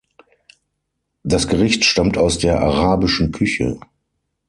Das 1.23 1.47
Gericht 1.47 1.85
stammt 1.85 2.17
aus 2.17 2.39
der 2.39 2.59
arabischen 2.59 3.31
Küche. 3.31 3.79